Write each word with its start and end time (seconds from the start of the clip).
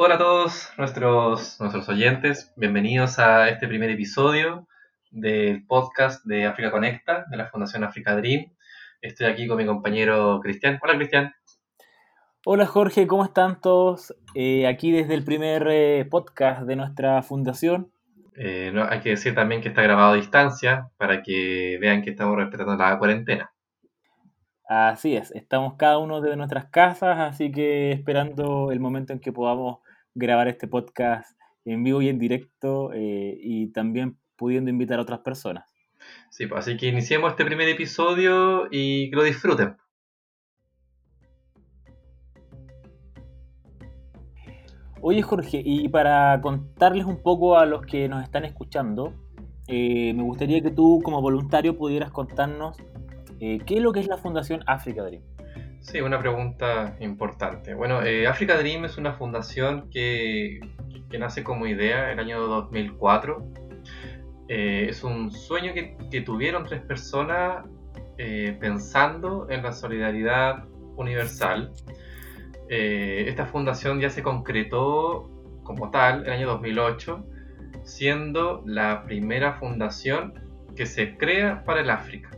Hola 0.00 0.14
a 0.14 0.18
todos 0.18 0.70
nuestros, 0.78 1.58
nuestros 1.58 1.88
oyentes, 1.88 2.52
bienvenidos 2.54 3.18
a 3.18 3.48
este 3.48 3.66
primer 3.66 3.90
episodio 3.90 4.68
del 5.10 5.66
podcast 5.66 6.24
de 6.24 6.46
África 6.46 6.70
Conecta, 6.70 7.24
de 7.28 7.36
la 7.36 7.48
Fundación 7.48 7.82
Africa 7.82 8.14
Dream. 8.14 8.52
Estoy 9.02 9.26
aquí 9.26 9.48
con 9.48 9.56
mi 9.56 9.66
compañero 9.66 10.38
Cristian. 10.40 10.78
Hola 10.80 10.94
Cristian. 10.94 11.34
Hola 12.46 12.64
Jorge, 12.66 13.08
¿cómo 13.08 13.24
están 13.24 13.60
todos? 13.60 14.14
Eh, 14.36 14.68
aquí 14.68 14.92
desde 14.92 15.14
el 15.14 15.24
primer 15.24 15.66
eh, 15.68 16.06
podcast 16.08 16.62
de 16.62 16.76
nuestra 16.76 17.20
fundación. 17.22 17.90
Eh, 18.36 18.70
no, 18.72 18.84
hay 18.88 19.00
que 19.00 19.10
decir 19.10 19.34
también 19.34 19.62
que 19.62 19.70
está 19.70 19.82
grabado 19.82 20.12
a 20.12 20.16
distancia 20.16 20.90
para 20.96 21.24
que 21.24 21.76
vean 21.80 22.02
que 22.02 22.10
estamos 22.10 22.36
respetando 22.36 22.76
la 22.76 22.96
cuarentena. 23.00 23.50
Así 24.68 25.16
es, 25.16 25.32
estamos 25.32 25.74
cada 25.74 25.98
uno 25.98 26.20
de 26.20 26.36
nuestras 26.36 26.66
casas, 26.66 27.18
así 27.18 27.50
que 27.50 27.90
esperando 27.90 28.70
el 28.70 28.78
momento 28.78 29.12
en 29.12 29.18
que 29.18 29.32
podamos 29.32 29.78
grabar 30.18 30.48
este 30.48 30.66
podcast 30.66 31.38
en 31.64 31.84
vivo 31.84 32.02
y 32.02 32.08
en 32.08 32.18
directo 32.18 32.92
eh, 32.92 33.38
y 33.40 33.72
también 33.72 34.18
pudiendo 34.36 34.70
invitar 34.70 34.98
a 34.98 35.02
otras 35.02 35.20
personas. 35.20 35.64
Sí, 36.30 36.46
pues 36.46 36.60
así 36.60 36.76
que 36.76 36.88
iniciemos 36.88 37.30
este 37.30 37.44
primer 37.44 37.68
episodio 37.68 38.68
y 38.70 39.10
que 39.10 39.16
lo 39.16 39.22
disfruten. 39.22 39.76
Oye 45.00 45.22
Jorge, 45.22 45.62
y 45.64 45.88
para 45.88 46.40
contarles 46.40 47.04
un 47.04 47.22
poco 47.22 47.56
a 47.56 47.64
los 47.66 47.86
que 47.86 48.08
nos 48.08 48.24
están 48.24 48.44
escuchando, 48.44 49.14
eh, 49.68 50.12
me 50.14 50.24
gustaría 50.24 50.60
que 50.60 50.72
tú 50.72 51.00
como 51.04 51.22
voluntario 51.22 51.76
pudieras 51.76 52.10
contarnos 52.10 52.76
eh, 53.38 53.58
qué 53.64 53.76
es 53.76 53.82
lo 53.82 53.92
que 53.92 54.00
es 54.00 54.08
la 54.08 54.16
Fundación 54.16 54.64
Africa 54.66 55.04
Dream. 55.04 55.22
Sí, 55.80 56.00
una 56.00 56.18
pregunta 56.18 56.96
importante. 57.00 57.74
Bueno, 57.74 58.02
eh, 58.02 58.26
Africa 58.26 58.58
Dream 58.58 58.84
es 58.84 58.98
una 58.98 59.14
fundación 59.14 59.88
que, 59.90 60.60
nace 61.18 61.42
como 61.42 61.66
idea 61.66 62.12
en 62.12 62.18
el 62.18 62.26
año 62.26 62.40
2004. 62.46 63.52
Eh, 64.48 64.86
es 64.90 65.02
un 65.04 65.30
sueño 65.30 65.72
que, 65.72 66.20
tuvieron 66.20 66.64
tres 66.64 66.82
personas 66.82 67.64
eh, 68.18 68.56
pensando 68.60 69.48
en 69.48 69.62
la 69.62 69.72
solidaridad 69.72 70.64
universal. 70.96 71.72
Esta 72.68 73.46
fundación 73.46 73.98
ya 73.98 74.10
se 74.10 74.22
concretó 74.22 75.30
como 75.62 75.90
tal 75.90 76.26
el 76.26 76.32
año 76.32 76.48
2008, 76.48 77.24
siendo 77.84 78.62
la 78.66 79.04
primera 79.04 79.54
fundación 79.54 80.34
que 80.76 80.84
se 80.84 81.16
crea 81.16 81.64
para 81.64 81.80
el 81.80 81.88
África. 81.88 82.37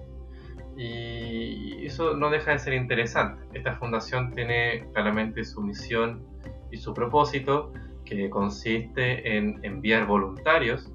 Y 0.82 1.84
eso 1.84 2.16
no 2.16 2.30
deja 2.30 2.52
de 2.52 2.58
ser 2.58 2.72
interesante. 2.72 3.44
Esta 3.52 3.74
fundación 3.74 4.32
tiene 4.32 4.86
claramente 4.94 5.44
su 5.44 5.60
misión 5.60 6.24
y 6.70 6.78
su 6.78 6.94
propósito, 6.94 7.70
que 8.06 8.30
consiste 8.30 9.36
en 9.36 9.60
enviar 9.62 10.06
voluntarios 10.06 10.90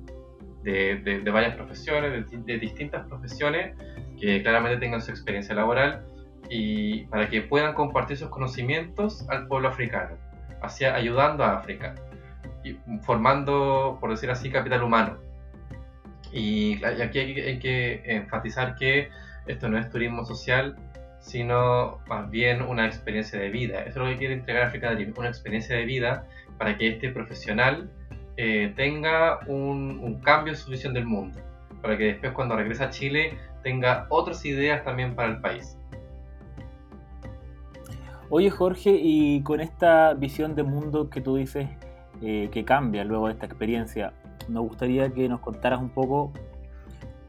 de, 0.63 0.95
de, 0.97 1.19
de 1.19 1.31
varias 1.31 1.55
profesiones, 1.55 2.31
de, 2.31 2.37
de, 2.39 2.57
distintas 2.57 3.05
profesiones, 3.07 3.77
que 4.19 4.41
claramente 4.41 4.79
tengan 4.79 5.03
su 5.03 5.11
experiencia 5.11 5.53
laboral 5.53 6.03
y 6.49 7.03
para 7.03 7.29
que 7.29 7.43
puedan 7.43 7.75
compartir 7.75 8.17
sus 8.17 8.29
conocimientos 8.29 9.29
al 9.29 9.47
pueblo 9.47 9.67
africano, 9.67 10.17
hacia, 10.63 10.95
ayudando 10.95 11.43
a 11.43 11.59
África, 11.59 11.93
y 12.63 12.75
formando, 13.03 13.99
por 14.01 14.09
decir 14.09 14.31
así, 14.31 14.49
capital 14.49 14.81
humano. 14.81 15.19
Y 16.31 16.83
aquí 16.83 17.19
hay, 17.19 17.59
que 17.59 18.01
enfatizar 18.03 18.75
que 18.75 19.09
esto 19.47 19.69
no 19.69 19.77
es 19.77 19.89
turismo 19.89 20.25
social, 20.25 20.75
sino 21.19 21.99
más 22.07 22.29
bien 22.29 22.61
una 22.61 22.85
experiencia 22.85 23.39
de 23.39 23.49
vida. 23.49 23.79
Eso 23.79 23.89
es 23.89 23.95
lo 23.97 24.05
que 24.05 24.17
quiere 24.17 24.33
entregar 24.35 24.67
Africa 24.67 24.91
Dream, 24.93 25.13
una 25.17 25.29
experiencia 25.29 25.75
de 25.75 25.85
vida 25.85 26.25
para 26.57 26.77
que 26.77 26.87
este 26.87 27.09
profesional 27.09 27.89
eh, 28.37 28.73
tenga 28.75 29.39
un, 29.47 29.99
un, 30.03 30.19
cambio 30.21 30.53
en 30.53 30.57
su 30.57 30.69
visión 30.69 30.93
del 30.93 31.05
mundo, 31.05 31.39
para 31.81 31.97
que 31.97 32.05
después 32.05 32.33
cuando 32.33 32.55
regrese 32.55 32.83
a 32.83 32.89
Chile 32.89 33.37
tenga 33.63 34.05
otras 34.09 34.45
ideas 34.45 34.83
también 34.83 35.15
para 35.15 35.29
el 35.29 35.41
país. 35.41 35.77
Oye 38.29 38.49
Jorge, 38.49 38.91
y 39.01 39.41
con 39.41 39.61
esta 39.61 40.13
visión 40.13 40.55
de 40.55 40.63
mundo 40.63 41.09
que 41.09 41.21
tú 41.21 41.37
dices 41.37 41.69
eh, 42.21 42.49
que 42.51 42.65
cambia 42.65 43.03
luego 43.03 43.27
de 43.27 43.33
esta 43.33 43.45
experiencia, 43.45 44.13
nos 44.47 44.63
gustaría 44.67 45.09
que 45.11 45.27
nos 45.27 45.39
contaras 45.39 45.79
un 45.79 45.89
poco 45.89 46.31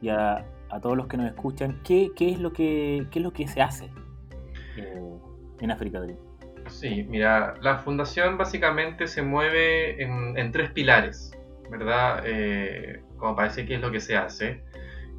y 0.03 0.09
a, 0.09 0.45
a 0.77 0.81
todos 0.81 0.97
los 0.97 1.07
que 1.07 1.17
nos 1.17 1.27
escuchan, 1.27 1.81
¿qué, 1.83 2.11
qué, 2.15 2.31
es, 2.31 2.39
lo 2.39 2.53
que, 2.53 3.07
qué 3.11 3.19
es 3.19 3.25
lo 3.25 3.33
que 3.33 3.49
se 3.49 3.63
hace 3.63 3.91
eh, 4.77 5.19
en 5.61 5.71
África 5.71 6.01
Dream? 6.01 6.19
Sí, 6.69 7.07
mira, 7.09 7.55
la 7.63 7.79
fundación 7.79 8.37
básicamente 8.37 9.07
se 9.07 9.23
mueve 9.23 10.03
en, 10.03 10.53
tres 10.53 10.71
pilares, 10.73 11.33
¿verdad? 11.71 12.23
Eh, 12.27 13.03
como 13.17 13.37
parece 13.37 13.65
que 13.65 13.77
es 13.77 13.81
lo 13.81 13.91
que 13.91 14.01
se 14.01 14.17
hace. 14.17 14.63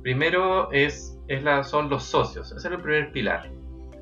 Primero 0.03 0.71
es, 0.71 1.17
es 1.27 1.43
la, 1.43 1.63
son 1.63 1.89
los 1.89 2.03
socios, 2.03 2.51
ese 2.51 2.67
es 2.67 2.73
el 2.73 2.81
primer 2.81 3.11
pilar. 3.11 3.49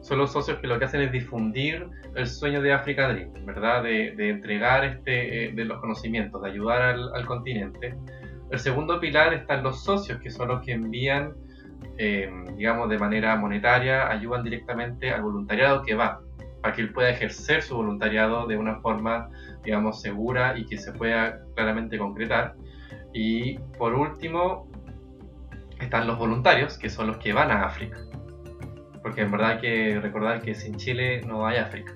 Son 0.02 0.20
los 0.20 0.34
socios 0.34 0.60
que 0.60 0.68
lo 0.68 0.78
que 0.78 0.86
hacen 0.86 1.02
es 1.02 1.12
difundir 1.12 1.88
el 2.16 2.28
sueño 2.28 2.62
de 2.62 2.74
África 2.74 3.08
Dream, 3.08 3.32
¿verdad? 3.46 3.84
De, 3.84 4.12
de 4.16 4.30
entregar 4.30 4.84
este, 4.84 5.52
de 5.54 5.66
los 5.66 5.80
conocimientos, 5.80 6.42
de 6.44 6.50
ayudar 6.50 6.82
al, 6.82 7.14
al 7.16 7.26
continente. 7.26 7.96
El 8.52 8.60
segundo 8.60 9.00
pilar 9.00 9.34
están 9.34 9.64
los 9.64 9.84
socios, 9.84 10.20
que 10.20 10.30
son 10.30 10.50
los 10.50 10.64
que 10.64 10.74
envían, 10.74 11.34
eh, 11.98 12.30
digamos, 12.56 12.90
de 12.90 12.98
manera 12.98 13.36
monetaria, 13.36 14.10
ayudan 14.10 14.44
directamente 14.44 15.12
al 15.12 15.22
voluntariado 15.22 15.82
que 15.84 15.96
va, 15.96 16.22
para 16.62 16.74
que 16.74 16.82
él 16.82 16.92
pueda 16.92 17.10
ejercer 17.10 17.62
su 17.62 17.76
voluntariado 17.76 18.48
de 18.48 18.58
una 18.58 18.80
forma, 18.82 19.30
digamos, 19.64 20.02
segura 20.02 20.58
y 20.58 20.66
que 20.66 20.78
se 20.78 20.92
pueda 20.92 21.40
claramente 21.56 21.98
concretar. 21.98 22.56
Y 23.14 23.58
por 23.78 23.94
último, 23.94 24.70
están 25.80 26.08
los 26.08 26.18
voluntarios, 26.18 26.78
que 26.78 26.90
son 26.90 27.08
los 27.08 27.18
que 27.18 27.34
van 27.34 27.52
a 27.52 27.64
África. 27.64 27.98
Porque 29.02 29.22
en 29.22 29.32
verdad 29.32 29.52
hay 29.52 29.60
que 29.60 30.00
recordar 30.00 30.42
que 30.42 30.56
sin 30.56 30.76
Chile 30.76 31.22
no 31.22 31.46
hay 31.46 31.58
África. 31.58 31.94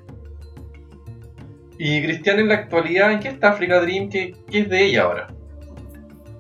Y 1.78 2.02
Cristian, 2.04 2.40
en 2.40 2.50
la 2.50 2.56
actualidad, 2.56 3.12
¿en 3.12 3.20
qué 3.20 3.30
está 3.30 3.50
África 3.50 3.80
Dream? 3.80 4.10
¿Qué, 4.10 4.36
qué 4.50 4.60
es 4.60 4.70
de 4.70 4.86
ella 4.86 5.04
ahora? 5.04 5.28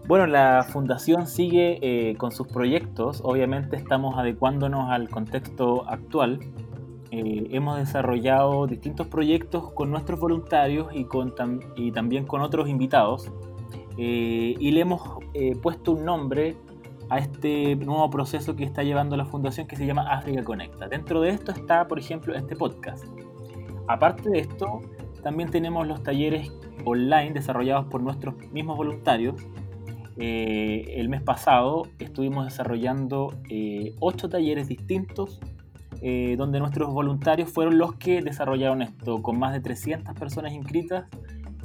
Bueno, 0.10 0.26
la 0.26 0.66
fundación 0.68 1.28
sigue 1.28 1.78
eh, 1.84 2.16
con 2.16 2.32
sus 2.32 2.48
proyectos, 2.48 3.22
obviamente 3.24 3.76
estamos 3.76 4.18
adecuándonos 4.18 4.90
al 4.90 5.08
contexto 5.08 5.88
actual. 5.88 6.40
Eh, 7.12 7.46
hemos 7.52 7.78
desarrollado 7.78 8.66
distintos 8.66 9.06
proyectos 9.06 9.72
con 9.72 9.92
nuestros 9.92 10.20
voluntarios 10.20 10.88
y, 10.96 11.04
con 11.04 11.36
tam 11.36 11.60
y 11.76 11.92
también 11.92 12.26
con 12.26 12.42
otros 12.42 12.70
invitados 12.70 13.32
eh, 14.00 14.56
y 14.60 14.72
le 14.72 14.82
hemos 14.82 15.04
eh, 15.36 15.56
puesto 15.62 15.92
un 15.92 16.06
nombre 16.06 16.58
a 17.10 17.20
este 17.20 17.76
nuevo 17.76 18.10
proceso 18.10 18.56
que 18.56 18.64
está 18.64 18.82
llevando 18.82 19.16
la 19.16 19.26
fundación 19.26 19.68
que 19.68 19.76
se 19.76 19.86
llama 19.86 20.12
África 20.12 20.44
Conecta. 20.44 20.88
Dentro 20.88 21.22
de 21.22 21.30
esto 21.30 21.52
está, 21.52 21.88
por 21.88 22.00
ejemplo, 22.00 22.34
este 22.34 22.56
podcast. 22.56 23.06
Aparte 23.86 24.28
de 24.32 24.40
esto, 24.40 24.82
también 25.22 25.52
tenemos 25.52 25.86
los 25.86 26.02
talleres 26.02 26.52
online 26.84 27.34
desarrollados 27.34 27.86
por 27.86 28.02
nuestros 28.02 28.34
mismos 28.52 28.76
voluntarios 28.76 29.36
eh, 30.20 30.96
el 30.98 31.08
mes 31.08 31.22
pasado 31.22 31.84
estuvimos 31.98 32.44
desarrollando 32.44 33.34
eh, 33.50 33.96
ocho 34.02 34.28
talleres 34.28 34.68
distintos 34.68 35.40
eh, 36.02 36.36
donde 36.38 36.60
nuestros 36.60 36.94
voluntarios 36.94 37.50
fueron 37.50 37.78
los 37.78 37.96
que 37.96 38.22
desarrollaron 38.22 38.82
esto, 38.82 39.22
con 39.22 39.40
más 39.40 39.54
de 39.54 39.62
300 39.62 40.14
personas 40.16 40.52
inscritas, 40.54 41.06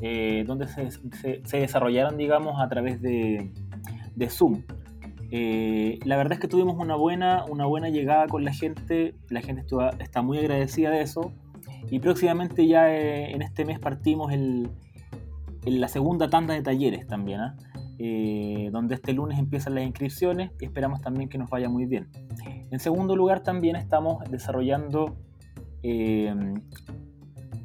eh, 0.02 0.44
donde 0.46 0.68
se, 0.68 0.90
se, 0.90 1.40
se, 1.44 1.56
desarrollaron, 1.58 2.16
digamos, 2.16 2.60
a 2.60 2.68
través 2.68 3.00
de, 3.00 3.50
de 4.14 4.30
Zoom. 4.30 4.62
la 5.30 6.16
verdad 6.16 6.34
es 6.34 6.38
que 6.40 6.48
tuvimos 6.48 6.76
una 6.78 6.94
buena, 6.94 7.44
una 7.48 7.66
buena 7.66 7.90
llegada 7.90 8.26
con 8.28 8.44
la 8.44 8.52
gente, 8.52 9.14
la 9.30 9.40
gente 9.40 9.62
estuvo, 9.62 9.88
está 9.98 10.22
muy 10.22 10.38
agradecida 10.38 10.90
de 10.90 11.02
eso, 11.02 11.32
y 11.90 11.98
próximamente 11.98 12.66
ya 12.66 12.92
en 12.92 13.42
este 13.42 13.64
mes 13.64 13.78
partimos 13.78 14.32
el, 14.32 14.68
en 15.64 15.80
la 15.80 15.88
segunda 15.88 16.28
tanda 16.28 16.54
de 16.54 16.62
talleres 16.62 17.06
también. 17.06 17.40
¿eh? 17.40 17.52
Eh, 17.98 18.70
donde 18.72 18.96
este 18.96 19.12
lunes 19.12 19.38
empiezan 19.38 19.74
las 19.74 19.84
inscripciones 19.84 20.50
y 20.60 20.64
esperamos 20.64 21.00
también 21.00 21.28
que 21.28 21.38
nos 21.38 21.48
vaya 21.48 21.68
muy 21.68 21.86
bien. 21.86 22.08
En 22.70 22.80
segundo 22.80 23.14
lugar, 23.14 23.42
también 23.42 23.76
estamos 23.76 24.22
desarrollando 24.30 25.16
eh, 25.82 26.34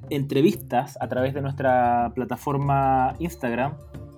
entrevistas 0.10 0.98
a 1.02 1.08
través 1.08 1.34
de 1.34 1.42
nuestra 1.42 2.12
plataforma 2.14 3.16
Instagram, 3.20 3.74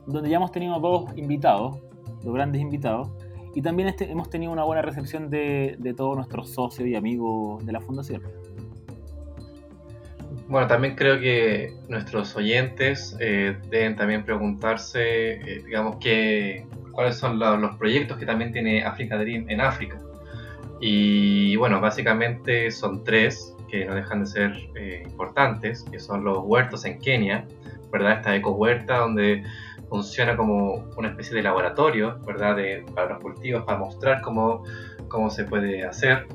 donde 0.08 0.30
ya 0.30 0.38
hemos 0.38 0.52
tenido 0.52 0.80
dos 0.80 1.06
invitados, 1.16 1.78
dos 2.24 2.34
grandes 2.34 2.62
invitados, 2.62 3.12
y 3.54 3.62
también 3.62 3.90
este, 3.90 4.10
hemos 4.10 4.30
tenido 4.30 4.52
una 4.52 4.64
buena 4.64 4.82
recepción 4.82 5.30
de, 5.30 5.76
de 5.80 5.94
todos 5.94 6.16
nuestros 6.16 6.50
socios 6.50 6.88
y 6.88 6.96
amigos 6.96 7.66
de 7.66 7.72
la 7.74 7.82
fundación. 7.82 8.22
Bueno, 10.52 10.68
también 10.68 10.96
creo 10.96 11.18
que 11.18 11.74
nuestros 11.88 12.36
oyentes 12.36 13.16
eh, 13.22 13.56
deben 13.70 13.96
también 13.96 14.26
preguntarse, 14.26 15.36
eh, 15.36 15.64
digamos, 15.66 15.96
que, 15.96 16.66
cuáles 16.92 17.16
son 17.16 17.40
los, 17.40 17.58
los, 17.58 17.78
proyectos 17.78 18.18
que 18.18 18.26
también 18.26 18.52
tiene 18.52 18.84
Africa 18.84 19.18
Dream 19.18 19.46
en 19.48 19.62
África. 19.62 19.98
Y 20.82 21.56
bueno, 21.56 21.80
básicamente 21.80 22.70
son 22.70 23.02
tres 23.06 23.56
que 23.70 23.86
no 23.86 23.96
dejan 23.96 24.20
de 24.20 24.26
ser 24.26 24.52
eh, 24.76 25.04
importantes, 25.06 25.86
que 25.90 26.02
son 26.02 26.26
los 26.26 26.40
huertos 26.40 26.84
en 26.84 27.00
Kenia, 27.00 27.48
¿verdad? 27.90 28.18
Esta 28.18 28.36
eco-huerta 28.36 28.98
donde 28.98 29.46
funciona 29.88 30.36
como 30.36 30.84
una 30.98 31.12
especie 31.12 31.34
de 31.34 31.44
laboratorio, 31.44 32.20
¿verdad? 32.28 32.58
De, 32.58 32.84
para 32.94 33.14
los 33.14 33.20
cultivos, 33.20 33.64
para 33.64 33.78
mostrar 33.78 34.22
cómo, 34.22 34.66
cómo 35.08 35.30
se 35.30 35.46
puede 35.46 35.86
hacer. 35.86 36.28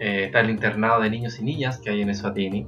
Eh, 0.00 0.24
está 0.26 0.40
el 0.40 0.50
internado 0.50 1.00
de 1.00 1.08
niños 1.08 1.40
y 1.40 1.44
niñas 1.44 1.78
que 1.78 1.88
hay 1.88 2.02
en 2.02 2.10
Eswatini. 2.10 2.66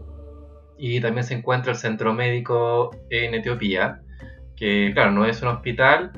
Y 0.81 0.99
también 1.00 1.25
se 1.25 1.35
encuentra 1.35 1.73
el 1.73 1.79
centro 1.79 2.15
médico 2.15 2.91
en 3.11 3.35
Etiopía, 3.35 4.00
que 4.56 4.91
claro, 4.94 5.11
no 5.11 5.27
es 5.27 5.43
un 5.43 5.49
hospital, 5.49 6.11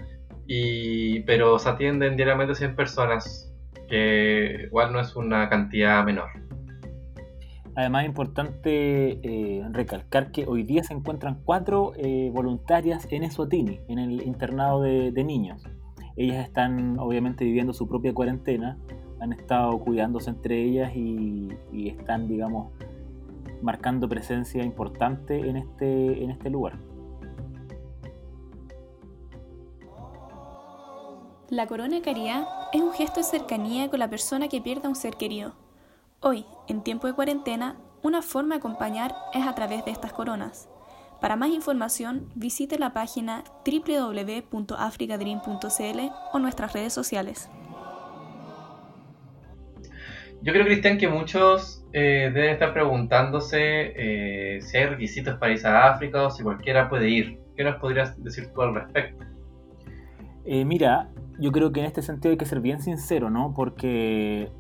y, 0.47 1.21
pero 1.21 1.59
se 1.59 1.69
atienden 1.69 2.17
diariamente 2.17 2.55
100 2.55 2.77
personas, 2.77 3.53
que 3.89 4.67
igual 4.67 4.93
no 4.93 5.01
es 5.01 5.17
una 5.17 5.49
cantidad 5.49 6.05
menor. 6.05 6.29
Además 7.75 8.03
es 8.03 8.09
importante 8.09 9.19
eh, 9.23 9.65
recalcar 9.73 10.31
que 10.31 10.47
hoy 10.47 10.63
día 10.63 10.85
se 10.85 10.95
encuentran 10.95 11.41
cuatro 11.45 11.93
eh, 11.97 12.31
voluntarias 12.33 13.09
en 13.11 13.25
Eswatini, 13.25 13.81
en 13.89 13.99
el 13.99 14.23
internado 14.23 14.83
de, 14.83 15.25
niños. 15.25 15.65
Ellas 16.17 16.47
están 16.47 16.99
obviamente 17.01 17.45
viviendo 17.45 17.73
su 17.73 17.89
propia 17.89 18.13
cuarentena, 18.13 18.79
han 19.21 19.33
estado 19.33 19.79
cuidándose 19.81 20.31
entre 20.31 20.63
ellas 20.63 20.93
y, 20.95 21.49
y 21.73 21.89
están, 21.89 22.29
digamos, 22.29 22.73
marcando 23.63 24.09
presencia 24.09 24.63
importante 24.63 25.49
en 25.49 25.57
este, 25.57 26.23
en 26.23 26.31
este 26.31 26.51
lugar. 26.51 26.79
La 31.49 31.67
corona 31.67 32.01
caria 32.01 32.47
es 32.73 32.81
un 32.81 32.93
gesto 32.93 33.19
de 33.21 33.25
cercanía 33.25 33.91
con 33.91 33.99
la 33.99 34.09
persona 34.09 34.49
que 34.49 34.63
pierda 34.63 34.89
un 34.89 34.97
ser 34.97 35.17
querido. 35.17 35.53
Hoy, 36.21 36.47
en 36.67 36.83
tiempo 36.83 37.07
de 37.07 37.13
cuarentena, 37.13 37.77
una 38.03 38.23
forma 38.23 38.55
de 38.55 38.61
acompañar 38.61 39.15
es 39.35 39.47
a 39.47 39.55
través 39.55 39.85
de 39.85 39.91
estas 39.91 40.15
coronas. 40.15 40.69
Para 41.21 41.37
más 41.37 41.51
información, 41.51 42.31
visite 42.35 42.79
la 42.79 42.93
página 42.93 43.45
www.africadream.cl 43.65 46.01
o 46.33 46.39
nuestras 46.39 46.73
redes 46.73 46.93
sociales. 46.93 47.49
Yo 50.43 50.53
creo, 50.53 50.65
Cristian, 50.65 50.99
que 50.99 51.09
muchos 51.09 51.85
eh, 51.93 52.31
deben 52.35 52.51
estar 52.51 52.73
preguntándose 52.73 53.59
eh, 53.61 54.61
si 54.61 54.77
hay 54.77 54.87
requisitos 54.87 55.37
para 55.39 55.53
ir 55.53 55.67
a 55.67 55.93
África 55.93 56.27
o 56.27 56.31
si 56.31 56.43
cualquiera 56.43 56.89
puede 56.89 57.09
ir. 57.09 57.39
¿Qué 57.57 57.65
nos 57.65 57.77
podrías 57.77 58.21
decir 58.23 58.49
tú 58.53 58.63
al 58.63 58.75
respecto? 58.75 59.25
Eh, 60.45 60.65
mira, 60.65 61.09
yo 61.39 61.53
creo 61.53 61.71
que 61.71 61.81
en 61.81 61.87
este 61.87 62.03
sentido 62.03 62.33
hay 62.33 62.39
que 62.39 62.47
ser 62.47 62.61
bien 62.61 62.81
sincero, 62.81 63.31
¿no? 63.31 63.55
Porque 63.55 64.51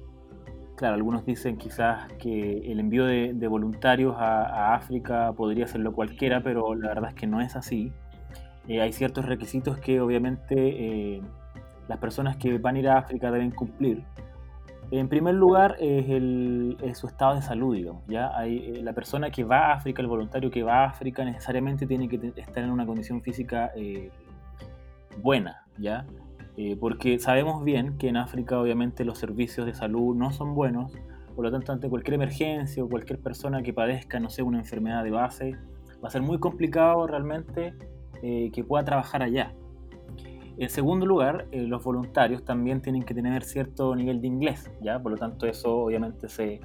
Claro, 0.82 0.96
algunos 0.96 1.24
dicen 1.24 1.58
quizás 1.58 2.12
que 2.14 2.72
el 2.72 2.80
envío 2.80 3.04
de, 3.04 3.46
voluntarios 3.46 4.16
a, 4.18 4.74
África 4.74 5.32
podría 5.32 5.66
hacerlo 5.66 5.92
cualquiera, 5.92 6.42
pero 6.42 6.74
la 6.74 6.88
verdad 6.88 7.10
es 7.10 7.14
que 7.14 7.28
no 7.28 7.40
es 7.40 7.54
así. 7.54 7.92
Eh, 8.66 8.80
hay 8.80 8.92
ciertos 8.92 9.26
requisitos 9.26 9.78
que 9.78 10.00
obviamente 10.00 10.54
eh, 10.56 11.22
las 11.86 11.98
personas 11.98 12.36
que 12.36 12.58
van 12.58 12.74
a 12.74 12.78
ir 12.80 12.88
a 12.88 12.98
África 12.98 13.30
deben 13.30 13.52
cumplir. 13.52 14.02
En 14.92 15.08
primer 15.08 15.34
lugar 15.34 15.76
es, 15.80 16.08
el, 16.08 16.76
su 16.94 17.08
estado 17.08 17.34
de 17.34 17.42
salud. 17.42 17.76
¿ya? 18.06 18.30
Eh, 18.44 18.80
la 18.82 18.92
persona 18.92 19.30
que 19.30 19.42
va 19.42 19.70
a 19.70 19.72
África, 19.74 20.02
el 20.02 20.08
voluntario 20.08 20.50
que 20.50 20.62
va 20.62 20.84
a 20.84 20.90
África, 20.90 21.24
necesariamente 21.24 21.86
tiene 21.86 22.08
que 22.08 22.32
estar 22.36 22.62
en 22.62 22.70
una 22.70 22.86
condición 22.86 23.22
física 23.22 23.72
buena, 25.20 25.66
¿ya? 25.78 26.06
Eh, 26.56 26.76
porque 26.78 27.18
sabemos 27.18 27.64
bien 27.64 27.96
que 27.96 28.08
en 28.08 28.16
África 28.16 28.60
obviamente 28.60 29.04
los 29.04 29.18
servicios 29.18 29.66
de 29.66 29.74
salud 29.74 30.14
no 30.14 30.32
son 30.32 30.54
buenos, 30.54 30.92
por 31.34 31.44
lo 31.44 31.50
tanto 31.50 31.72
ante 31.72 31.88
cualquier 31.88 32.14
emergencia 32.14 32.84
o 32.84 32.88
cualquier 32.88 33.18
persona 33.20 33.62
que 33.62 33.72
padezca, 33.72 34.20
no 34.20 34.28
sé, 34.28 34.42
una 34.42 34.58
enfermedad 34.58 35.02
de 35.02 35.10
base, 35.10 35.56
va 36.04 36.08
a 36.08 36.10
ser 36.10 36.20
muy 36.20 36.38
complicado 36.38 37.06
realmente 37.06 37.74
eh, 38.22 38.50
que 38.52 38.64
pueda 38.64 38.84
trabajar 38.84 39.22
allá. 39.22 39.54
En 40.58 40.68
segundo 40.68 41.06
lugar, 41.06 41.46
eh, 41.50 41.62
los 41.62 41.82
voluntarios 41.82 42.44
también 42.44 42.82
tienen 42.82 43.02
que 43.02 43.14
tener 43.14 43.42
cierto 43.44 43.94
nivel 43.96 44.20
de 44.20 44.26
inglés, 44.26 44.70
¿ya? 44.80 45.02
Por 45.02 45.12
lo 45.12 45.18
tanto 45.18 45.46
eso 45.46 45.76
obviamente 45.76 46.28
se, 46.28 46.60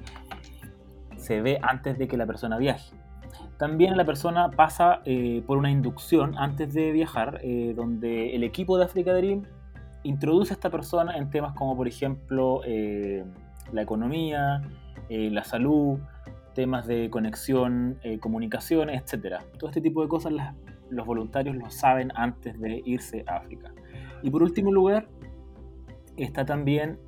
se 1.16 1.40
ve 1.40 1.58
antes 1.62 1.98
de 1.98 2.06
que 2.06 2.16
la 2.16 2.26
persona 2.26 2.58
viaje. 2.58 2.94
También 3.58 3.96
la 3.96 4.04
persona 4.04 4.50
pasa 4.50 5.02
por 5.46 5.58
una 5.58 5.68
inducción 5.68 6.38
antes 6.38 6.72
de 6.72 6.92
viajar, 6.92 7.40
donde 7.74 8.36
el 8.36 8.44
equipo 8.44 8.78
de 8.78 8.84
Africa 8.84 9.12
Dream 9.12 9.42
introduce 10.02 10.52
a 10.52 10.54
esta 10.54 10.70
persona 10.70 11.16
en 11.16 11.30
temas 11.30 11.54
como, 11.54 11.76
por 11.76 11.88
ejemplo, 11.88 12.60
eh, 12.64 13.24
la 13.72 13.82
economía, 13.82 14.62
eh, 15.08 15.30
la 15.30 15.44
salud, 15.44 15.98
temas 16.54 16.86
de 16.86 17.10
conexión, 17.10 17.98
eh, 18.02 18.18
comunicaciones, 18.18 19.02
etc. 19.02 19.36
Todo 19.58 19.70
este 19.70 19.80
tipo 19.80 20.02
de 20.02 20.08
cosas 20.08 20.32
los 20.90 21.06
voluntarios 21.06 21.56
lo 21.56 21.70
saben 21.70 22.10
antes 22.14 22.58
de 22.60 22.82
irse 22.84 23.24
a 23.26 23.36
África. 23.36 23.72
Y 24.22 24.30
por 24.30 24.42
último 24.42 24.72
lugar, 24.72 25.08
está 26.16 26.44
también 26.44 26.98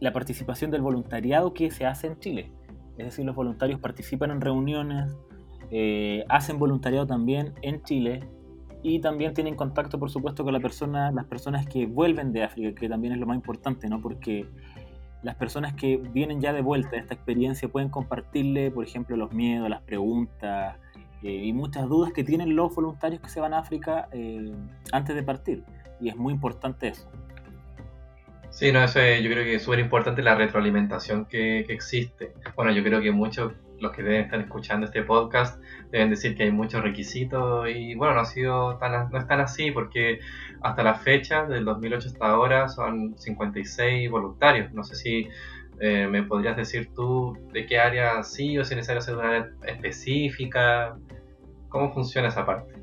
la 0.00 0.12
participación 0.12 0.70
del 0.70 0.82
voluntariado 0.82 1.54
que 1.54 1.70
se 1.70 1.86
hace 1.86 2.06
en 2.06 2.18
Chile. 2.18 2.52
Es 2.96 3.06
decir, 3.06 3.24
los 3.24 3.36
voluntarios 3.36 3.80
participan 3.80 4.30
en 4.30 4.40
reuniones, 4.40 5.16
hacen 6.28 6.58
voluntariado 6.58 7.06
también 7.06 7.54
en 7.62 7.82
Chile, 7.82 8.20
y 8.80 9.00
también 9.00 9.34
tienen 9.34 9.56
contacto, 9.56 9.98
por 9.98 10.08
supuesto, 10.08 10.44
con 10.44 10.52
la 10.52 10.60
persona, 10.60 11.10
las 11.10 11.24
personas 11.24 11.66
que 11.66 11.86
vuelven 11.86 12.32
de 12.32 12.44
África, 12.44 12.78
que 12.78 12.88
también 12.88 13.12
es 13.12 13.18
lo 13.18 13.26
más 13.26 13.34
importante, 13.34 13.88
¿no? 13.88 14.00
Porque 14.00 14.46
las 15.24 15.34
personas 15.34 15.74
que 15.74 15.96
vienen 15.96 16.40
ya 16.40 16.52
de 16.52 16.62
vuelta 16.62 16.94
a 16.94 17.00
esta 17.00 17.12
experiencia 17.12 17.68
pueden 17.68 17.88
compartirle, 17.88 18.70
por 18.70 18.84
ejemplo, 18.84 19.16
los 19.16 19.32
miedos, 19.32 19.68
las 19.68 19.82
preguntas 19.82 20.76
y 21.22 21.52
muchas 21.52 21.88
dudas 21.88 22.12
que 22.12 22.24
tienen 22.24 22.54
los 22.54 22.74
voluntarios 22.74 23.20
que 23.20 23.28
se 23.28 23.40
van 23.40 23.54
a 23.54 23.58
África 23.58 24.08
eh, 24.12 24.52
antes 24.92 25.14
de 25.14 25.22
partir. 25.22 25.64
Y 26.00 26.08
es 26.08 26.16
muy 26.16 26.32
importante 26.32 26.88
eso. 26.88 27.10
Sí, 28.50 28.72
no, 28.72 28.82
eso 28.82 29.00
yo 29.00 29.30
creo 29.30 29.44
que 29.44 29.56
es 29.56 29.62
súper 29.62 29.80
importante 29.80 30.22
la 30.22 30.34
retroalimentación 30.34 31.26
que, 31.26 31.64
que, 31.66 31.72
existe. 31.72 32.32
Bueno, 32.56 32.72
yo 32.72 32.82
creo 32.82 33.00
que 33.00 33.12
muchos 33.12 33.52
los 33.80 33.92
que 33.92 34.02
deben 34.02 34.22
estar 34.22 34.40
escuchando 34.40 34.86
este 34.86 35.02
podcast 35.02 35.62
deben 35.90 36.10
decir 36.10 36.36
que 36.36 36.44
hay 36.44 36.50
muchos 36.50 36.82
requisitos 36.82 37.68
y 37.68 37.94
bueno, 37.94 38.14
no 38.14 38.20
ha 38.20 38.24
sido 38.24 38.76
tan, 38.78 39.10
no 39.10 39.18
es 39.18 39.26
tan 39.26 39.40
así 39.40 39.70
porque 39.70 40.20
hasta 40.60 40.82
la 40.82 40.94
fecha, 40.94 41.44
del 41.44 41.64
2008 41.64 42.08
hasta 42.08 42.26
ahora, 42.26 42.68
son 42.68 43.16
56 43.18 44.10
voluntarios. 44.10 44.72
No 44.72 44.82
sé 44.82 44.96
si 44.96 45.28
eh, 45.80 46.08
me 46.10 46.22
podrías 46.24 46.56
decir 46.56 46.90
tú 46.94 47.36
de 47.52 47.66
qué 47.66 47.78
área 47.78 48.22
sí 48.22 48.58
o 48.58 48.64
si 48.64 48.74
es 48.74 48.76
necesario 48.76 48.98
hacer 48.98 49.16
una 49.16 49.28
área 49.28 49.50
específica. 49.66 50.96
¿Cómo 51.68 51.92
funciona 51.92 52.28
esa 52.28 52.44
parte? 52.46 52.74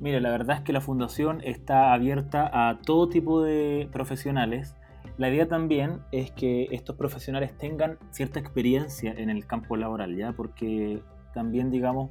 Mira, 0.00 0.20
la 0.20 0.30
verdad 0.30 0.58
es 0.58 0.62
que 0.62 0.72
la 0.72 0.80
fundación 0.80 1.40
está 1.44 1.92
abierta 1.92 2.50
a 2.52 2.80
todo 2.80 3.08
tipo 3.08 3.42
de 3.42 3.88
profesionales 3.92 4.74
la 5.18 5.28
idea 5.28 5.46
también 5.46 6.00
es 6.10 6.30
que 6.30 6.68
estos 6.70 6.96
profesionales 6.96 7.56
tengan 7.56 7.98
cierta 8.10 8.40
experiencia 8.40 9.12
en 9.12 9.28
el 9.28 9.46
campo 9.46 9.76
laboral, 9.76 10.16
¿ya? 10.16 10.32
Porque 10.32 11.02
también, 11.34 11.70
digamos, 11.70 12.10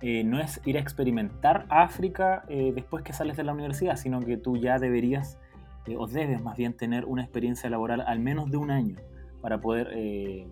eh, 0.00 0.24
no 0.24 0.40
es 0.40 0.60
ir 0.64 0.76
a 0.76 0.80
experimentar 0.80 1.66
África 1.68 2.44
eh, 2.48 2.72
después 2.74 3.02
que 3.02 3.12
sales 3.12 3.36
de 3.36 3.44
la 3.44 3.52
universidad, 3.52 3.96
sino 3.96 4.20
que 4.20 4.36
tú 4.36 4.56
ya 4.56 4.78
deberías 4.78 5.38
eh, 5.86 5.96
o 5.96 6.06
debes 6.06 6.40
más 6.40 6.56
bien 6.56 6.74
tener 6.74 7.04
una 7.04 7.22
experiencia 7.22 7.68
laboral 7.68 8.00
al 8.00 8.20
menos 8.20 8.50
de 8.50 8.56
un 8.56 8.70
año 8.70 8.96
para 9.40 9.60
poder 9.60 10.46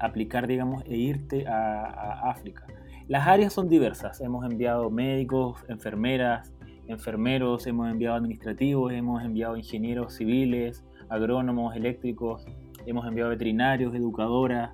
aplicar, 0.00 0.48
digamos, 0.48 0.82
e 0.86 0.96
irte 0.96 1.46
a, 1.46 1.84
a 1.84 2.30
África. 2.30 2.66
Las 3.06 3.26
áreas 3.26 3.52
son 3.52 3.68
diversas. 3.68 4.22
Hemos 4.22 4.50
enviado 4.50 4.88
médicos, 4.88 5.62
enfermeras, 5.68 6.54
enfermeros, 6.86 7.66
hemos 7.66 7.90
enviado 7.90 8.16
administrativos, 8.16 8.94
hemos 8.94 9.22
enviado 9.22 9.58
ingenieros 9.58 10.14
civiles, 10.14 10.82
agrónomos, 11.10 11.76
eléctricos, 11.76 12.46
hemos 12.86 13.06
enviado 13.06 13.28
veterinarios, 13.28 13.94
educadoras, 13.94 14.70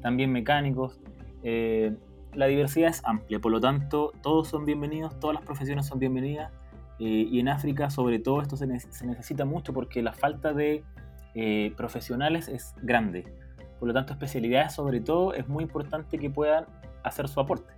también 0.00 0.32
mecánicos. 0.32 0.98
Eh, 1.42 1.94
la 2.32 2.46
diversidad 2.46 2.88
es 2.88 3.02
amplia, 3.04 3.38
por 3.38 3.52
lo 3.52 3.60
tanto, 3.60 4.12
todos 4.22 4.48
son 4.48 4.64
bienvenidos, 4.64 5.20
todas 5.20 5.34
las 5.34 5.44
profesiones 5.44 5.84
son 5.84 5.98
bienvenidas. 5.98 6.50
Eh, 7.00 7.28
y 7.30 7.38
en 7.38 7.48
África, 7.48 7.90
sobre 7.90 8.18
todo, 8.18 8.40
esto 8.40 8.56
se, 8.56 8.66
necesita 8.66 9.44
mucho 9.44 9.74
porque 9.74 10.02
la 10.02 10.14
falta 10.14 10.54
de 10.54 10.82
eh, 11.34 11.74
profesionales 11.76 12.48
es 12.48 12.74
grande. 12.80 13.26
Por 13.78 13.88
lo 13.88 13.92
tanto, 13.92 14.14
especialidades, 14.14 14.72
sobre 14.72 15.00
todo, 15.00 15.34
es 15.34 15.46
muy 15.48 15.64
importante 15.64 16.18
que 16.18 16.30
puedan 16.30 16.64
hacer 17.02 17.28
su 17.28 17.40
aporte. 17.40 17.73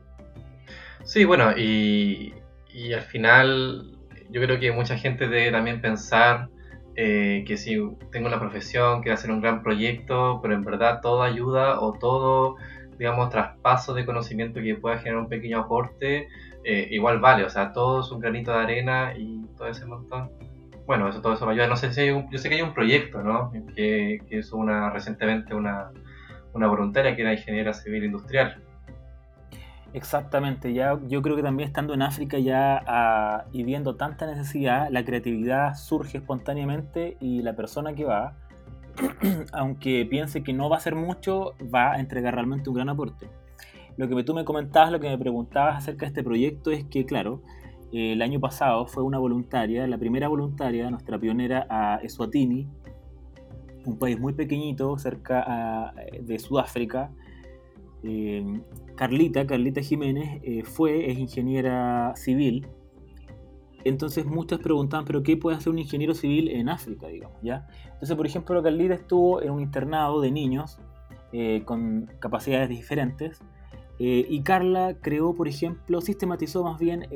Sí, 1.06 1.24
bueno, 1.24 1.56
y 1.56 2.34
y 2.76 2.92
al 2.92 3.02
final 3.02 3.96
yo 4.28 4.42
creo 4.42 4.60
que 4.60 4.70
mucha 4.70 4.98
gente 4.98 5.28
debe 5.28 5.50
también 5.50 5.80
pensar 5.80 6.50
eh, 6.94 7.42
que 7.46 7.56
si 7.56 7.78
tengo 8.12 8.28
una 8.28 8.38
profesión, 8.38 9.02
que 9.02 9.10
hacer 9.12 9.30
un 9.30 9.40
gran 9.40 9.62
proyecto, 9.62 10.40
pero 10.42 10.54
en 10.54 10.62
verdad 10.62 11.00
toda 11.00 11.26
ayuda 11.26 11.80
o 11.80 11.94
todo, 11.94 12.56
digamos, 12.98 13.30
traspaso 13.30 13.94
de 13.94 14.04
conocimiento 14.04 14.60
que 14.60 14.74
pueda 14.74 14.98
generar 14.98 15.20
un 15.20 15.28
pequeño 15.28 15.60
aporte, 15.60 16.28
eh, 16.64 16.88
igual 16.90 17.18
vale, 17.18 17.44
o 17.44 17.50
sea, 17.50 17.72
todo 17.72 18.00
es 18.00 18.10
un 18.10 18.20
granito 18.20 18.52
de 18.52 18.58
arena 18.58 19.14
y 19.16 19.42
todo 19.56 19.68
ese 19.68 19.86
montón. 19.86 20.30
Bueno, 20.86 21.08
eso 21.08 21.22
todo 21.22 21.34
eso 21.34 21.46
me 21.46 21.52
ayuda. 21.52 21.66
No 21.66 21.76
sé 21.76 21.92
si 21.92 22.02
hay 22.02 22.10
un, 22.10 22.30
yo 22.30 22.38
sé 22.38 22.48
que 22.48 22.56
hay 22.56 22.62
un 22.62 22.74
proyecto, 22.74 23.22
¿no? 23.22 23.50
Que, 23.74 24.20
que 24.28 24.38
es 24.38 24.52
una 24.52 24.90
recientemente 24.90 25.54
una, 25.54 25.90
una 26.52 26.66
voluntaria 26.68 27.16
que 27.16 27.22
era 27.22 27.32
ingeniera 27.32 27.72
civil 27.72 28.04
industrial 28.04 28.65
Exactamente, 29.96 30.74
ya 30.74 31.00
yo 31.08 31.22
creo 31.22 31.36
que 31.36 31.42
también 31.42 31.68
estando 31.68 31.94
en 31.94 32.02
África 32.02 32.38
ya 32.38 32.84
ah, 32.86 33.46
y 33.50 33.62
viendo 33.62 33.96
tanta 33.96 34.26
necesidad, 34.26 34.88
la 34.90 35.06
creatividad 35.06 35.74
surge 35.74 36.18
espontáneamente 36.18 37.16
y 37.18 37.40
la 37.40 37.56
persona 37.56 37.94
que 37.94 38.04
va, 38.04 38.36
aunque 39.54 40.04
piense 40.04 40.42
que 40.42 40.52
no 40.52 40.68
va 40.68 40.76
a 40.76 40.78
hacer 40.80 40.96
mucho, 40.96 41.54
va 41.74 41.92
a 41.92 41.98
entregar 41.98 42.34
realmente 42.34 42.68
un 42.68 42.76
gran 42.76 42.90
aporte. 42.90 43.30
Lo 43.96 44.06
que 44.06 44.22
tú 44.22 44.34
me 44.34 44.44
comentabas, 44.44 44.92
lo 44.92 45.00
que 45.00 45.08
me 45.08 45.16
preguntabas 45.16 45.78
acerca 45.78 46.00
de 46.00 46.08
este 46.08 46.22
proyecto 46.22 46.70
es 46.72 46.84
que, 46.84 47.06
claro, 47.06 47.40
el 47.90 48.20
año 48.20 48.38
pasado 48.38 48.86
fue 48.86 49.02
una 49.02 49.16
voluntaria, 49.16 49.86
la 49.86 49.96
primera 49.96 50.28
voluntaria, 50.28 50.90
nuestra 50.90 51.18
pionera 51.18 51.66
a 51.70 52.00
Eswatini, 52.02 52.68
un 53.86 53.98
país 53.98 54.20
muy 54.20 54.34
pequeñito 54.34 54.98
cerca 54.98 55.42
ah, 55.46 55.94
de 56.20 56.38
Sudáfrica. 56.38 57.12
Eh, 58.06 58.60
Carlita, 58.94 59.46
Carlita 59.46 59.80
Jiménez, 59.80 60.40
eh, 60.42 60.62
fue, 60.64 61.10
es 61.10 61.18
ingeniera 61.18 62.14
civil. 62.16 62.66
Entonces 63.84 64.26
muchos 64.26 64.60
preguntaban, 64.60 65.04
¿pero 65.04 65.22
qué 65.22 65.36
puede 65.36 65.56
hacer 65.56 65.72
un 65.72 65.78
ingeniero 65.78 66.14
civil 66.14 66.48
en 66.48 66.68
África, 66.68 67.06
digamos, 67.08 67.38
ya? 67.42 67.66
Entonces, 67.92 68.16
por 68.16 68.26
ejemplo, 68.26 68.62
Carlita 68.62 68.94
estuvo 68.94 69.42
en 69.42 69.50
un 69.50 69.60
internado 69.60 70.20
de 70.20 70.30
niños 70.30 70.78
eh, 71.32 71.62
con 71.64 72.10
capacidades 72.18 72.68
diferentes 72.68 73.40
y 73.98 74.42
Carla 74.42 74.98
creó, 75.00 75.34
por 75.34 75.48
ejemplo, 75.48 76.02
sistematizó 76.02 76.62
más 76.62 76.78
bien 76.78 77.06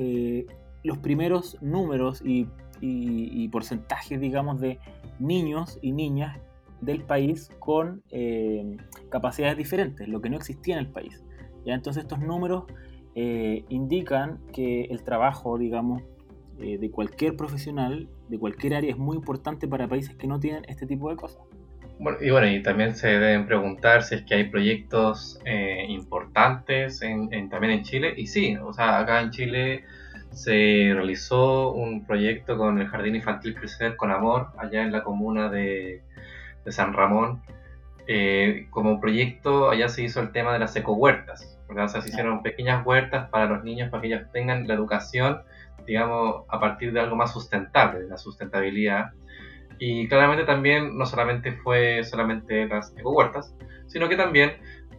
los 0.83 0.97
primeros 0.97 1.59
números 1.61 2.23
y, 2.25 3.49
porcentajes, 3.49 4.19
digamos, 4.19 4.61
de 4.61 4.79
niños 5.19 5.79
y 5.83 5.93
niñas 5.93 6.39
del 6.81 7.03
país 7.03 7.51
con 7.59 8.03
eh, 8.11 8.77
capacidades 9.11 9.57
diferentes, 9.57 10.09
lo 10.09 10.21
que 10.21 10.31
no 10.31 10.37
existía 10.37 10.75
en 10.75 10.81
el 10.81 10.89
país. 10.89 11.23
¿ya? 11.65 11.75
Entonces 11.75 12.05
estos 12.05 12.21
números 12.21 12.65
eh, 13.15 13.65
indican 13.69 14.41
que 14.53 14.85
el 14.85 15.03
trabajo, 15.03 15.59
digamos, 15.59 16.03
eh, 16.59 16.79
de 16.79 16.91
cualquier 16.91 17.37
profesional, 17.37 18.09
de 18.29 18.39
cualquier 18.39 18.75
área, 18.75 18.91
es 18.91 18.99
muy 18.99 19.17
importante 19.17 19.67
para 19.69 19.89
países 19.89 20.15
que 20.17 20.27
no 20.27 20.41
tienen 20.41 20.65
este 20.69 20.87
tipo 20.87 21.11
de 21.11 21.17
cosas. 21.17 21.43
Bueno, 21.99 22.19
y 22.23 22.31
bueno, 22.31 22.47
y 22.47 22.63
también 22.63 22.95
se 22.95 23.09
deben 23.09 23.47
preguntar 23.47 24.03
si 24.03 24.15
es 24.15 24.23
que 24.23 24.35
hay 24.35 24.45
proyectos 24.49 25.39
importantes 25.87 27.03
en, 27.03 27.29
también 27.51 27.75
en 27.75 27.83
Chile. 27.83 28.15
Y 28.17 28.27
sí, 28.27 28.57
o 28.57 28.73
sea, 28.73 29.01
acá 29.01 29.21
en 29.21 29.31
Chile 29.31 29.85
se 30.33 30.93
realizó 30.95 31.73
un 31.73 32.07
proyecto 32.07 32.57
con 32.57 32.81
el 32.81 32.89
Jardín 32.89 33.17
Infantil 33.17 33.55
Crecer 33.55 33.97
con 33.97 34.11
Amor, 34.11 34.49
allá 34.57 34.83
en 34.83 34.93
la 34.93 35.03
comuna 35.03 35.51
de, 35.51 36.03
San 36.69 36.93
Ramón. 36.93 37.43
Eh, 38.07 38.67
como 38.71 39.00
proyecto, 39.00 39.71
allá 39.71 39.88
se 39.88 40.02
hizo 40.02 40.21
el 40.21 40.33
tema 40.33 40.52
de 40.52 40.59
las 40.59 40.75
ecohuertas, 40.75 41.59
O 41.69 41.88
sea, 41.88 42.00
se 42.02 42.09
hicieron 42.09 42.43
pequeñas 42.43 42.85
huertas 42.85 43.29
para 43.29 43.47
los 43.47 43.62
niños, 43.62 43.88
para 43.90 44.00
que 44.00 44.09
ellos 44.09 44.23
tengan 44.33 44.67
la 44.67 44.75
educación, 44.75 45.43
digamos, 45.87 46.45
a 46.49 46.59
partir 46.59 46.93
de 46.93 47.00
algo 47.00 47.14
más 47.14 47.33
sustentable, 47.33 48.00
de 48.00 48.09
la 48.09 48.19
sustentabilidad. 48.19 49.12
Y 49.79 50.09
claramente 50.09 50.45
también, 50.45 50.99
no 50.99 51.07
solamente 51.07 51.52
fue 51.52 52.02
solamente 52.02 52.67
las 52.67 52.93
ecohuertas, 52.97 53.55
sino 53.87 54.09
que 54.09 54.17
también 54.17 54.55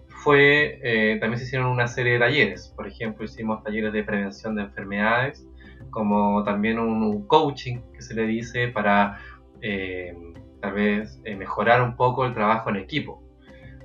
fue, 0.07 0.79
eh, 0.81 1.17
también 1.19 1.39
se 1.39 1.45
hicieron 1.45 1.67
una 1.67 1.87
serie 1.87 2.13
de 2.13 2.19
talleres. 2.19 2.73
Por 2.75 2.87
ejemplo, 2.87 3.25
hicimos 3.25 3.63
talleres 3.63 3.91
de 3.91 4.03
prevención 4.03 4.55
de 4.55 4.63
enfermedades, 4.63 5.45
como 5.89 6.43
también 6.43 6.79
un, 6.79 7.27
coaching 7.27 7.79
que 7.93 8.01
se 8.01 8.13
le 8.13 8.25
dice 8.25 8.69
para 8.69 9.19
eh, 9.61 10.15
tal 10.61 10.73
vez 10.73 11.21
eh, 11.25 11.35
mejorar 11.35 11.81
un 11.81 11.95
poco 11.95 12.25
el 12.25 12.33
trabajo 12.33 12.69
en 12.69 12.77
equipo. 12.77 13.21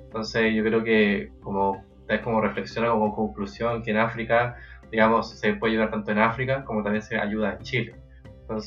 Entonces 0.04 0.54
yo 0.54 0.62
creo 0.62 0.85
que 0.85 1.33
como 1.40 1.85
es 2.09 2.21
como 2.21 2.40
reflexión 2.40 2.87
como 2.87 3.14
conclusión 3.14 3.83
que 3.83 3.90
en 3.90 3.99
África, 3.99 4.56
digamos, 4.90 5.30
se 5.30 5.54
puede 5.54 5.73
ayudar 5.73 5.90
tanto 5.90 6.12
en 6.12 6.18
África 6.18 6.64
como 6.64 6.83
también 6.83 7.02
se 7.02 7.18
ayuda 7.18 7.54
en 7.54 7.62
Chile. 7.62 7.95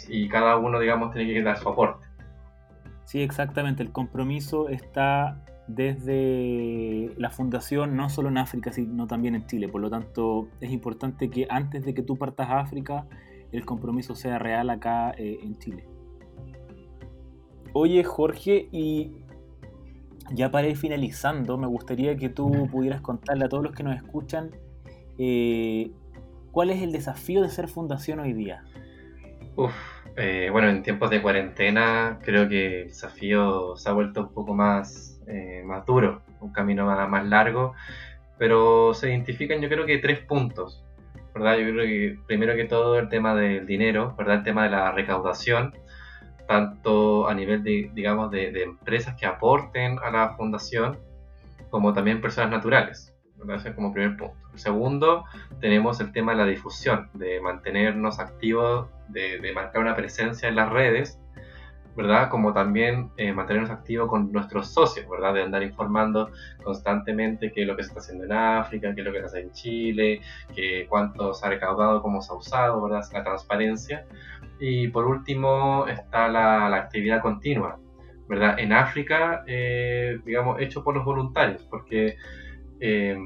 y 0.10 0.28
cada 0.28 0.58
uno, 0.58 0.80
digamos, 0.80 1.14
tiene 1.14 1.34
que 1.34 1.42
dar 1.42 1.58
su 1.58 1.70
aporte. 1.70 2.06
Sí, 3.06 3.22
exactamente. 3.22 3.82
El 3.82 3.92
compromiso 3.92 4.68
está 4.70 5.42
desde 5.68 7.12
la 7.18 7.30
fundación, 7.30 7.96
no 7.96 8.10
solo 8.10 8.30
en 8.30 8.38
África, 8.38 8.72
sino 8.74 9.08
también 9.08 9.36
en 9.36 9.46
Chile. 9.46 9.70
Por 9.70 9.82
lo 9.82 9.90
tanto, 9.90 10.50
es 10.60 10.72
importante 10.72 11.30
que 11.30 11.48
antes 11.50 11.86
de 11.86 11.94
que 11.94 12.04
tú 12.04 12.18
partas 12.18 12.50
a 12.50 12.60
África, 12.60 13.06
el 13.52 13.66
compromiso 13.66 14.16
sea 14.16 14.38
real 14.38 14.70
acá 14.70 15.12
eh, 15.18 15.40
en 15.42 15.58
Chile. 15.58 15.88
Oye, 17.74 18.04
Jorge, 18.04 18.68
y 18.72 19.12
ya 20.32 20.52
para 20.52 20.68
ir 20.68 20.78
finalizando, 20.78 21.58
me 21.58 21.68
gustaría 21.68 22.16
que 22.16 22.30
tú 22.30 22.68
pudieras 22.72 23.02
contarle 23.02 23.46
a 23.46 23.50
todos 23.50 23.64
los 23.64 23.74
que 23.74 23.84
nos 23.84 23.96
escuchan 23.96 24.52
eh, 25.18 25.92
cuál 26.52 26.70
es 26.70 26.82
el 26.82 26.92
desafío 26.92 27.42
de 27.42 27.50
ser 27.50 27.68
fundación 27.68 28.20
hoy 28.20 28.34
día. 28.34 28.64
Uf, 29.56 29.74
eh, 30.16 30.50
bueno, 30.52 30.70
en 30.70 30.84
tiempos 30.84 31.10
de 31.10 31.22
cuarentena 31.22 32.20
creo 32.24 32.48
que 32.48 32.84
el 32.84 32.88
desafío 32.88 33.76
se 33.76 33.90
ha 33.90 33.94
vuelto 33.94 34.22
un 34.22 34.34
poco 34.34 34.54
más 34.54 35.10
eh, 35.30 35.62
más 35.64 35.86
duro, 35.86 36.24
un 36.40 36.52
camino 36.52 36.86
más, 36.86 37.26
largo, 37.28 37.76
pero 38.40 38.96
se 38.96 39.10
identifican 39.10 39.62
yo 39.62 39.70
creo 39.70 39.86
que 39.86 40.00
tres 40.00 40.20
puntos. 40.20 40.84
Yo 41.36 41.42
creo 41.42 41.86
que 41.86 42.18
primero 42.26 42.56
que 42.56 42.66
todo 42.66 42.98
el 42.98 43.08
tema 43.08 43.36
del 43.36 43.66
dinero. 43.68 44.16
El 44.18 44.44
tema 44.44 44.64
de 44.64 44.72
la 44.72 44.92
recaudación, 44.92 45.74
tanto 46.50 47.28
a 47.28 47.34
nivel 47.36 47.62
de, 47.62 47.92
digamos, 47.94 48.32
de, 48.32 48.64
empresas 48.64 49.16
que 49.16 49.28
aporten 49.28 50.00
a 50.00 50.10
la 50.10 50.36
fundación, 50.36 50.98
como 51.70 51.94
también 51.94 52.22
personas 52.22 52.50
naturales. 52.50 53.16
Ese 53.56 53.70
es 53.70 53.76
como 53.76 53.94
primer 53.94 54.18
punto. 54.18 54.36
El 54.52 54.60
segundo, 54.60 55.26
tenemos 55.62 56.02
el 56.02 56.12
tema 56.12 56.32
de 56.32 56.40
la 56.40 56.46
difusión, 56.46 57.08
de 57.14 57.40
mantenernos 57.40 58.18
activos, 58.20 58.88
de, 59.10 59.38
de 59.38 59.54
marcar 59.54 59.84
una 59.84 59.96
presencia 59.96 60.50
en 60.50 60.56
las 60.56 60.72
redes, 60.72 61.20
¿verdad? 61.96 62.30
Como 62.30 62.54
también 62.54 63.10
eh, 63.18 63.34
mantenernos 63.34 63.72
activos 63.72 64.10
con 64.10 64.32
nuestros 64.32 64.70
socios, 64.70 65.08
¿verdad? 65.10 65.34
De 65.34 65.44
andar 65.44 65.64
informando 65.64 66.32
constantemente 66.64 67.52
qué 67.52 67.62
es 67.62 67.68
lo 67.68 67.76
que 67.76 67.84
se 67.84 67.90
está 67.90 68.00
haciendo 68.00 68.26
en 68.26 68.32
África, 68.32 68.94
qué 68.94 69.02
es 69.02 69.08
lo 69.08 69.14
que 69.14 69.20
se 69.20 69.26
hace 69.26 69.42
en 69.42 69.52
Chile, 69.52 70.22
qué, 70.56 70.86
cuánto 70.88 71.34
se 71.34 71.46
ha 71.46 71.50
recaudado, 71.50 72.02
cómo 72.02 72.22
se 72.22 72.32
ha 72.32 72.36
usado, 72.36 72.82
¿verdad? 72.82 73.02
La 73.14 73.24
transparencia. 73.24 74.06
Y 74.60 74.90
por 74.90 75.08
último 75.08 75.88
está 75.88 76.28
la, 76.28 76.68
actividad 76.76 77.22
continua, 77.22 77.80
¿verdad? 78.28 78.60
En 78.60 78.74
África, 78.74 79.44
eh, 79.48 80.20
digamos, 80.26 80.62
hecho 80.62 80.84
por 80.84 80.96
los 80.96 81.06
voluntarios, 81.06 81.64
porque 81.70 82.18
eh, 82.80 83.18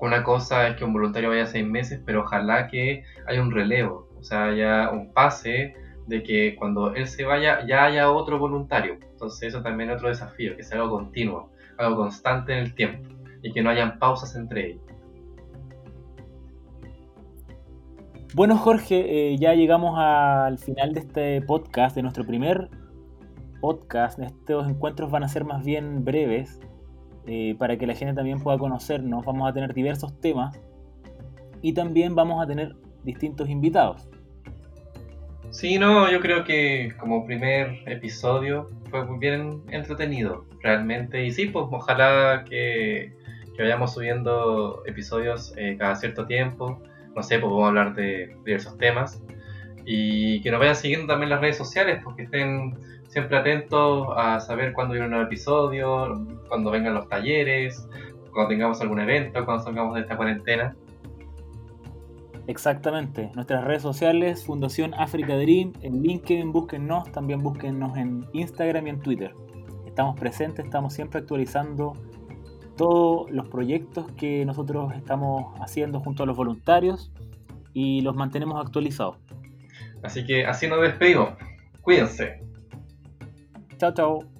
una 0.00 0.22
cosa 0.22 0.68
es 0.68 0.76
que 0.76 0.84
un 0.84 0.92
voluntario 0.92 1.30
vaya 1.30 1.46
seis 1.46 1.66
meses, 1.66 2.00
pero 2.04 2.22
ojalá 2.22 2.68
que 2.68 3.04
haya 3.26 3.42
un 3.42 3.50
relevo, 3.50 4.08
o 4.18 4.22
sea, 4.22 4.46
haya 4.46 4.90
un 4.90 5.12
pase 5.12 5.74
de 6.08 6.22
que 6.22 6.56
cuando 6.56 6.94
él 6.94 7.06
se 7.06 7.24
vaya 7.24 7.64
ya 7.66 7.84
haya 7.84 8.10
otro 8.10 8.38
voluntario. 8.38 8.98
Entonces 9.12 9.50
eso 9.50 9.62
también 9.62 9.90
es 9.90 9.96
otro 9.96 10.08
desafío, 10.08 10.56
que 10.56 10.64
sea 10.64 10.80
algo 10.80 10.96
continuo, 10.96 11.50
algo 11.76 11.96
constante 11.96 12.54
en 12.54 12.58
el 12.60 12.74
tiempo 12.74 13.08
y 13.42 13.52
que 13.52 13.62
no 13.62 13.70
hayan 13.70 13.98
pausas 13.98 14.34
entre 14.34 14.70
ellos. 14.70 14.82
Bueno 18.34 18.56
Jorge, 18.56 19.32
eh, 19.32 19.38
ya 19.38 19.54
llegamos 19.54 19.98
al 19.98 20.58
final 20.58 20.94
de 20.94 21.00
este 21.00 21.42
podcast, 21.42 21.94
de 21.94 22.02
nuestro 22.02 22.24
primer 22.24 22.70
podcast. 23.60 24.18
Estos 24.18 24.68
encuentros 24.68 25.10
van 25.10 25.24
a 25.24 25.28
ser 25.28 25.44
más 25.44 25.62
bien 25.62 26.04
breves 26.04 26.58
eh, 27.26 27.54
para 27.58 27.76
que 27.76 27.86
la 27.86 27.94
gente 27.94 28.14
también 28.14 28.40
pueda 28.40 28.56
conocernos. 28.56 29.26
Vamos 29.26 29.48
a 29.48 29.52
tener 29.52 29.74
diversos 29.74 30.18
temas 30.20 30.58
y 31.60 31.74
también 31.74 32.14
vamos 32.14 32.42
a 32.42 32.46
tener 32.46 32.76
distintos 33.04 33.50
invitados. 33.50 34.08
Sí, 35.50 35.78
no, 35.78 36.10
yo 36.10 36.20
creo 36.20 36.44
que 36.44 36.92
como 36.98 37.24
primer 37.24 37.82
episodio 37.86 38.68
fue 38.90 39.04
muy 39.04 39.18
bien 39.18 39.62
entretenido, 39.70 40.44
realmente. 40.60 41.24
Y 41.24 41.32
sí, 41.32 41.46
pues 41.46 41.66
ojalá 41.70 42.44
que, 42.48 43.12
vayamos 43.58 43.94
subiendo 43.94 44.82
episodios 44.86 45.52
eh, 45.56 45.76
cada 45.78 45.96
cierto 45.96 46.26
tiempo. 46.26 46.80
No 47.16 47.22
sé, 47.22 47.38
pues 47.38 47.50
vamos 47.50 47.64
a 47.64 47.68
hablar 47.68 47.94
de 47.94 48.36
diversos 48.44 48.76
temas. 48.76 49.22
Y 49.84 50.42
que 50.42 50.50
nos 50.50 50.60
vayan 50.60 50.76
siguiendo 50.76 51.06
también 51.06 51.30
las 51.30 51.40
redes 51.40 51.56
sociales, 51.56 52.00
porque 52.04 52.24
estén 52.24 52.74
siempre 53.08 53.38
atentos 53.38 54.08
a 54.16 54.38
saber 54.40 54.74
cuándo 54.74 54.92
viene 54.92 55.06
un 55.06 55.12
nuevo 55.12 55.26
episodio, 55.26 56.26
cuando 56.48 56.70
vengan 56.70 56.94
los 56.94 57.08
talleres, 57.08 57.88
cuando 58.32 58.50
tengamos 58.50 58.80
algún 58.82 59.00
evento, 59.00 59.44
cuando 59.46 59.64
salgamos 59.64 59.94
de 59.94 60.02
esta 60.02 60.16
cuarentena. 60.16 60.76
Exactamente. 62.48 63.30
Nuestras 63.34 63.62
redes 63.62 63.82
sociales, 63.82 64.42
Fundación 64.42 64.94
África 64.94 65.36
Dream, 65.36 65.74
en 65.82 66.02
LinkedIn, 66.02 66.50
búsquennos, 66.50 67.12
también 67.12 67.40
búsquennos 67.40 67.96
en 67.98 68.24
Instagram 68.32 68.86
y 68.86 68.90
en 68.90 69.00
Twitter. 69.00 69.34
Estamos 69.86 70.18
presentes, 70.18 70.64
estamos 70.64 70.94
siempre 70.94 71.20
actualizando 71.20 71.92
todos 72.74 73.30
los 73.30 73.46
proyectos 73.48 74.10
que 74.12 74.46
nosotros 74.46 74.94
estamos 74.96 75.52
haciendo 75.60 76.00
junto 76.00 76.22
a 76.22 76.26
los 76.26 76.38
voluntarios 76.38 77.12
y 77.74 78.00
los 78.00 78.16
mantenemos 78.16 78.64
actualizados. 78.64 79.18
Así 80.02 80.24
que 80.24 80.46
así 80.46 80.68
nos 80.68 80.80
despedimos. 80.80 81.34
Cuídense. 81.82 82.40
Chao, 83.76 83.92
chao. 83.92 84.37